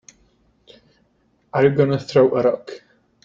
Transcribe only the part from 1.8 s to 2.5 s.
throw a